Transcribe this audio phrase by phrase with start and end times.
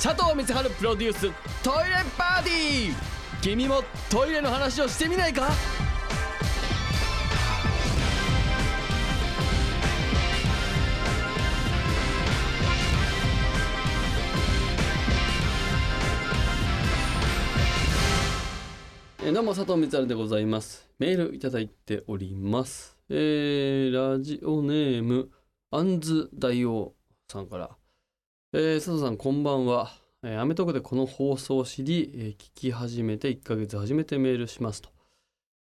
[0.00, 1.22] 佐藤光晴プロデュース
[1.60, 2.94] トイレパーティー。
[3.42, 5.48] 君もトイレの話をしてみないか？
[19.24, 20.88] えどうも佐藤光晴でございます。
[21.00, 22.96] メールいただいております。
[23.10, 25.28] えー、ラジオネーム
[25.72, 26.94] アンズ大王
[27.26, 27.70] さんから、
[28.54, 29.92] えー佐藤さんこんばんは。
[30.22, 34.88] えーアメトークでこの放送を知り、えー聞き始めて1ヶ月初めてメールしますと。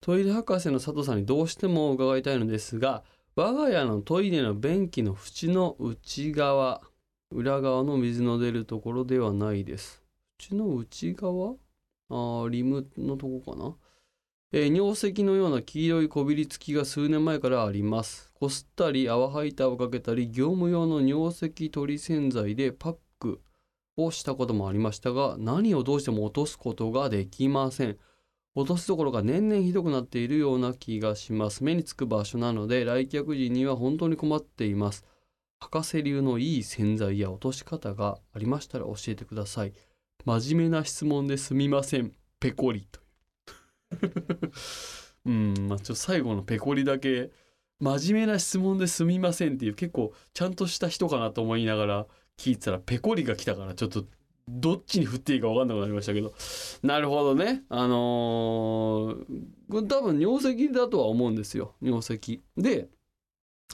[0.00, 3.04] トイレ博士の佐藤さんにどうしても伺いたいのですが
[3.36, 6.80] 我が家のトイレの便器の縁の内側
[7.30, 10.02] 裏側の水の出るところではないです。
[10.50, 11.54] 縁の内側？
[12.10, 13.76] あリムのとこかな、
[14.54, 18.30] えー尿石のような黄色いこびりつきが数年前からあります。
[18.34, 23.40] こすったり泡ハイターをかけたり業務用の尿石取り洗剤でパック
[23.96, 27.96] をしたこともありましたが何をどうしても落とすことができません。
[28.54, 31.64] 落とすところが年々ひどくなっているような気がします。
[31.64, 35.02] 目につく場所なので来客時には本当に困っています。
[35.60, 39.72] 博士流のいい洗剤や落とし方がありましたら教えてください。
[40.26, 42.12] 真面目な質問ですみません。
[42.38, 43.01] ペコリと。
[45.26, 47.30] うんまあちょっと最後のペコリだけ
[47.80, 54.04] 真面目な質問ですみませんっていう結構ちゃんとした人かなと思いながら聞いてたらペコリが来たからちょっと
[54.48, 56.34] どっちに振っていいか分かんなくなりましたけど。
[56.82, 57.64] なるほどね。
[57.68, 61.74] あのー多分尿石だとは思うんですよ。
[61.80, 62.42] 尿石。
[62.56, 62.88] で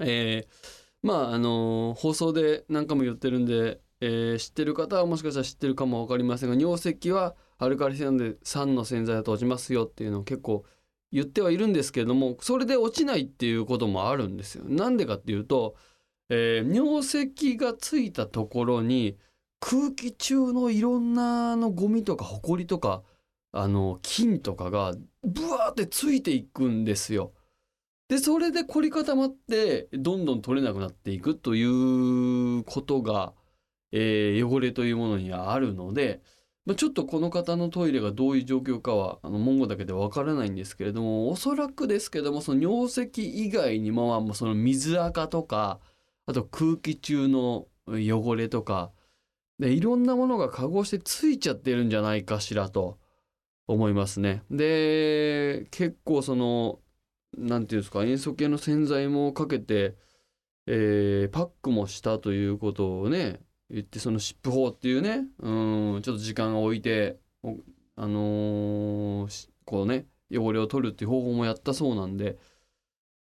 [0.00, 0.54] えー
[1.02, 10.64] まああのー放送で何回も言ってるんで、えー知ってる方はもしかしたら知ってるかも分かりませんが尿石はアルカリ性で酸の洗剤だと落ちますよっていうのを結構
[11.12, 14.64] 言ってはいるんですけれどもそれで落ちないっていうこともあるんですよ。
[14.66, 15.76] なんでかっていうと、
[16.28, 19.16] えー尿石がついたところに
[19.60, 23.02] 空気中のいろんなのゴミとかホコリとか
[23.52, 24.92] あの菌とかが
[25.24, 27.32] ブワーってついていくんですよ。
[28.08, 33.32] でそれで凝り固まってどんどん取れなくなっていくということが、
[33.92, 36.22] えー汚れというものにはあるので、
[36.66, 45.80] まあ、ちょっとこの方のトイレがどういう状況かはあの文言だけでわからないんですけれどもおそらくですけどもその尿石以外にも、まあ、その水垢とか
[46.26, 48.92] あと空気中の汚れとか
[49.58, 52.98] でいろんなものが化合してついちゃってるんじゃないかしらと
[53.68, 54.42] 思いますね。
[54.50, 56.80] で結構その
[57.36, 59.96] なんていうんですか塩素系の洗剤もかけて、
[60.66, 63.40] えーパックもしたということをね
[63.70, 65.50] 言ってその湿布法っていうねう
[65.98, 67.18] んちょっと時間を置いて
[67.96, 72.38] あのーこうね汚れを取るっていう方法もやったそうなんで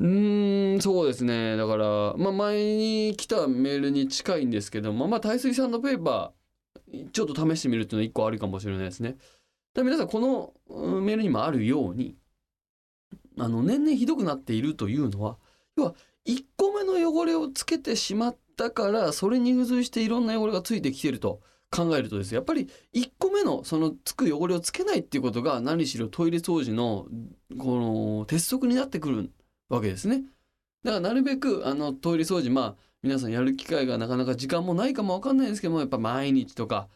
[0.00, 9.16] うんそうですねだから、まあ、前に来たメールに近いんですけどもまあ耐水サンドペーパーちょっと試してみるっていうのは一個あるかもしれないですね。
[9.74, 12.16] で皆さんこのメールにもあるように
[13.38, 15.38] あの年々ひどくなっているというのは
[15.76, 15.94] 要は
[16.26, 27.06] 1個目の汚れをつけてしまったからそれに付随していろんな汚れがついてきていると考えるとですやっぱり1個目のそのつく汚れをつけないっていうことが何しろトイレ掃除の
[27.58, 27.76] こ
[28.20, 29.30] の鉄則になってくる
[29.68, 30.22] わけですね。
[30.84, 36.88] だからなるべくあのトイレ掃除まあ皆さんやる機会がなかなか時間もないかもわかんないですけどもやっぱ毎日とか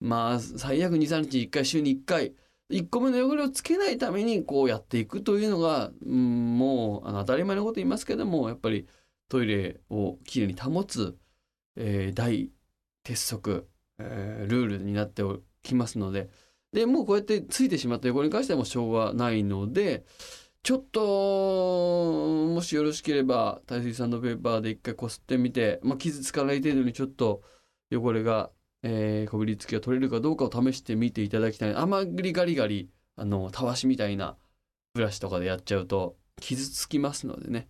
[0.00, 2.34] まあ最悪23日1回週に1回
[2.70, 8.86] 1個目の汚れをつけないためにこうやっていくというのが、うん、もうあの当たり前のこと言いますけどもやっぱり
[9.28, 11.16] トイレをきれいに保つ、
[11.76, 12.50] えー大
[13.04, 13.68] 鉄則、
[13.98, 16.28] えールールになっておきますので
[16.72, 20.04] でもうこうやってついてしまった汚れに関してはもうしょうがないので
[20.66, 21.00] ちょっと
[22.48, 27.42] もしよろしければ耐水サンドペーパーで一回こすってみて、まあ、傷つかない程度にちょっと
[27.92, 28.50] 汚れが、
[28.88, 31.74] えーこびりつきが取れるかどうかを試してみていただきたい。
[31.74, 34.36] あまりガリガリあのたわしみたいな
[34.94, 37.68] ブラシとかでやっちゃうと傷つきますのでね。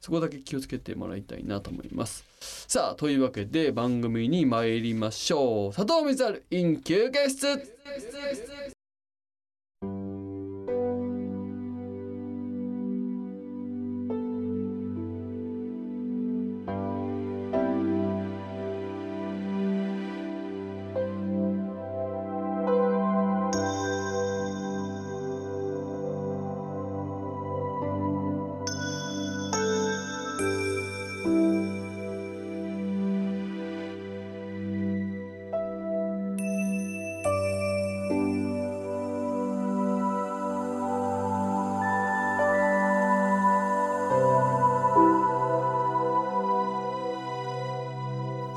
[0.00, 2.24] そこだけ気をつけてもらいたいなと思います。
[2.40, 5.74] さあというわけで番組に参りましょう。
[5.74, 7.46] 佐藤水原 in 休憩室。